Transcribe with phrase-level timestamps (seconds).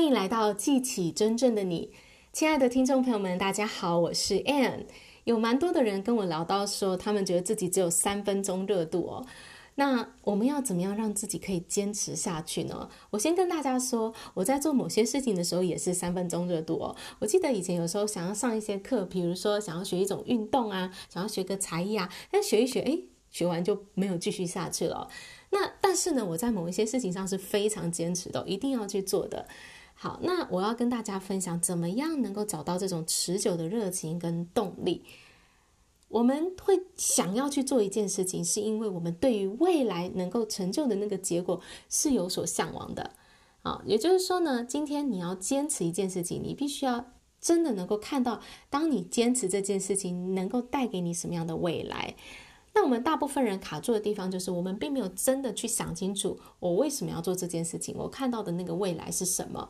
[0.00, 1.90] 欢迎来到记起真正的你，
[2.32, 4.86] 亲爱的听众朋友们，大家好，我是 Ann。
[5.24, 9.26] 有蛮多的人跟我聊到说，他们觉得自己只有三分钟热度哦。
[9.74, 12.88] 那我们要怎么样让自己可以坚持下去呢？
[13.10, 16.96] 我先跟大家说，我在做某些事情的时候也是三分钟热度哦。
[17.18, 25.08] 我记得以前有时候想要上一些课，比如说想要学一种运动啊，想要学个才艺啊，但学一学，诶，学完就没有继续下去了。
[25.50, 29.46] 那但是呢，我在某一些事情上是非常坚持的，一定要去做的。
[29.94, 35.04] 好，那我要跟大家分享，怎么样能够找到这种持久的热情跟动力。
[36.08, 43.12] 我们会想要去做一件事情，是因为我们对于未来能够成就的那个结果是有所向往的。
[43.62, 48.40] 啊，也就是说呢，今天你要坚持一件事情，你必须要真的能够看到，
[48.70, 52.16] 当你坚持这件事情能够带给你什么样的未来。
[52.74, 59.68] 那我们大部分人卡住的地方，就是我们并没有真的去想清楚，我为什么要做这件事情，我看到的那个未来是什么。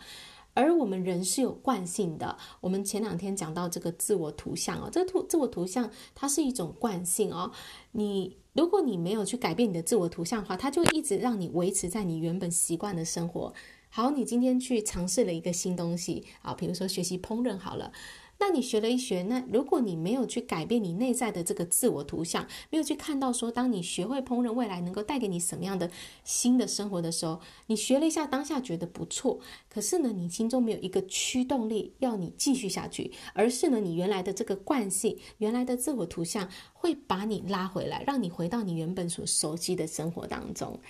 [0.53, 2.37] 而我们人是有惯性的。
[2.61, 7.53] 我们前两天讲到这个自我图像哦，这个图自我图像它是一种惯性哦。
[7.92, 13.55] 你如果你没有去改变你的自我图像的话，它就一直让你维持在你原本习惯的生活。
[13.92, 17.92] 好，你今天去尝试了一个新东西啊，比如说学习烹饪好了。
[18.38, 25.91] 那你学了一学，那如果你没有去改变你内在的这个自我图像，没有去看到说，当你学会烹饪，未来能够带给你什么样的
[26.24, 40.80] 新的生活的时候，你学了一下，当下觉得不错，可是呢，你心中没有一个驱动力要你继续下去，而是呢，你原来的这个惯性，原来的自我图像会把你拉回来，让你回到你原本所熟悉的生活当中。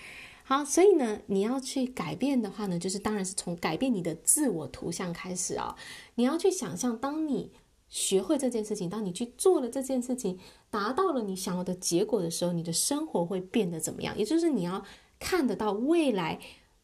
[0.51, 5.73] 好，所以呢，你要去改变的话呢，就是当然是从改变你的自我图像开始啊、
[6.15, 7.49] 你要去想象，当你
[7.87, 10.37] 学会这件事情，当你去做了这件事情，
[10.69, 14.17] 达到了你想要的结果的时候，你的生活会变得怎么样？
[14.17, 14.83] 也就是你要
[15.17, 16.37] 看得到未来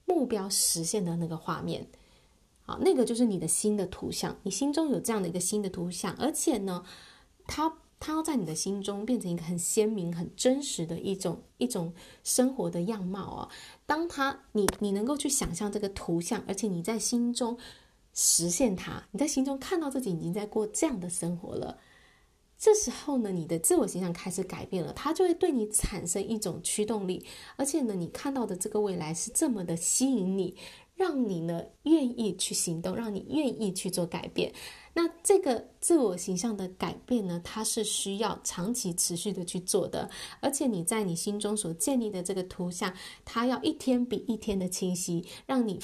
[0.05, 1.85] 目标实现的那个画面。
[2.61, 6.85] 好，那个就是你的新的图像，你心中有这样的一个新的图像，而且呢，
[7.45, 7.79] 它。
[7.99, 11.93] 它要在你的心中变成一个很鲜明、很真实的一种一种
[12.23, 13.49] 生活的样貌啊！
[13.85, 17.57] 当它你你能够去想象这个图像，而且你在心中
[18.13, 21.79] 实现它，你在心中看到自己已经在过这样的生活了，
[22.57, 27.25] 这时候呢，你的自我形象开始改变了，它就会对你产生一种驱动力，
[27.55, 30.55] 而且呢，你看到的这个未来是这么的吸引你，
[30.97, 34.51] 让你呢愿意去行动，让你愿意去做改变。
[34.93, 40.09] 那这个自我形象的改变呢，它是需要长期持续的去做的，
[40.41, 42.91] 而且你在你心中所建立的这个图像，
[43.23, 45.79] 它要一天比一天的清晰，让你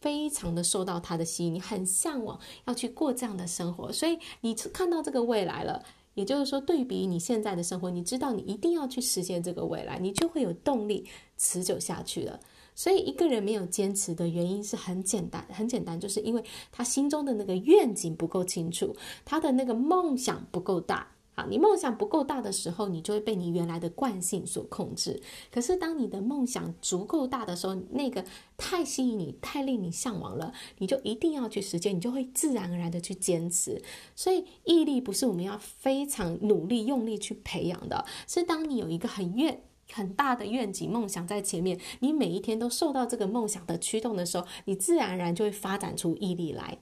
[0.00, 12.40] 非常的受到它的吸引，你很向往要去过这样的生活，所以你看到这个未来了，也就是说，对比你现在的生活，你知道你一定要去实现这个未来，你就会有动力持久下去了。
[12.74, 16.42] 所以一个人没有坚持的原因是很简单，很简单，就是因为
[16.72, 21.12] 他心中的那个愿景不够清楚，他的那个梦想不够大。
[21.36, 25.20] 好，你梦想不够大的时候，你就会被你原来的惯性所控制。
[25.50, 28.24] 可是当你的梦想足够大的时候，那个
[28.56, 33.82] 太吸引你，太令你向往了，你就一定要去实践，你就会自然而然的去坚持。
[34.14, 39.64] 所以毅力不是我们要非常努力用力去培养的，是当你有一个很愿。
[39.92, 46.78] 很大的愿景、梦想在前面，你每一天都受到这个梦想的驱动的时候，你自然而然就会发展出毅力来。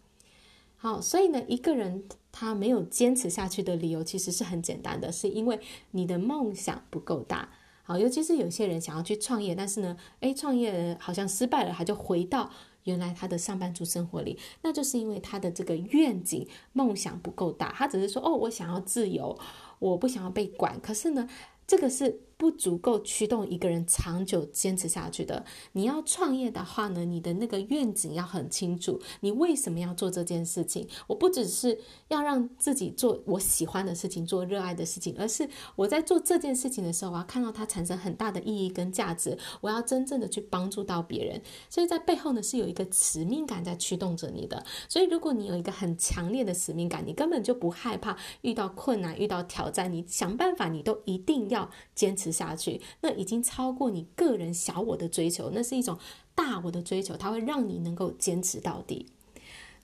[0.76, 5.60] 好，所以呢，一个人他没有坚持下去的理由其实是很简单的，是因为
[5.92, 7.48] 你的梦想不够大。
[7.84, 12.50] 好，尤其是有些人想要去创业，但是呢，诶，创业好像失败了，他就回到
[12.84, 17.72] 原来他的上班族生活里，那就是因为他的这个愿景、梦想不够大。
[17.76, 19.38] 他只是说，哦，我想要自由，
[19.78, 20.80] 我不想要被管。
[20.80, 21.28] 可是呢，
[21.66, 22.22] 这个是。
[22.42, 25.44] 不足够驱动一个人长久坚持下去的。
[25.70, 30.84] 你要创业的话呢，你的那个愿景要很清楚，你为什么要做这件事情？
[31.06, 41.40] 我不只是要让自己做我喜欢的事情，做热爱的事情，而是我在做这件事情的时候，我要看到它产生很大的意义跟价值，我要真正的去帮助到别人。
[41.70, 44.60] 所以在背后呢，是有一个使命感在驱动着你的。
[44.88, 55.98] 所以如果你有一个很强烈的使命感，你根本就不害怕遇到困难、遇到挑战，你想办法，你都一定要坚持下去，那已经超过你个人小我的追求，那是一种
[56.34, 59.06] 大我的追求，它会让你能够坚持到底。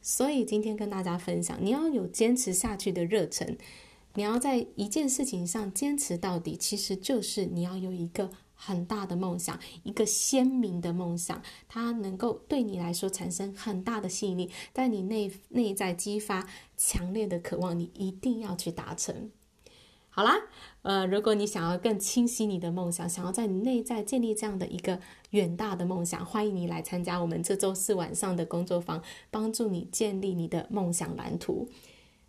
[0.01, 3.59] 所以今天跟大家分享，你要有坚持下去的热忱，
[4.15, 19.31] 你要在一件事情上坚持到底，其实就是你要有一个很大的梦想，一个鲜明的梦想，它能够对你来说产生很大的吸引力，在你内内在激发强烈的渴望，你一定要去达成。
[20.19, 20.35] 好啦，
[20.83, 24.99] 呃，如果你想要更清晰你的梦想，想要在你内在建立这样的一个
[25.31, 29.01] 远大的梦想，欢迎你来参加我们这周四晚上的工作坊，
[29.31, 31.69] 帮助你建立你的梦想蓝图。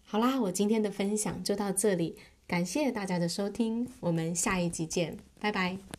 [0.05, 2.15] 好啦，我今天的分享就到这里，
[2.45, 5.98] 感谢大家的收听，我们下一集见，拜拜。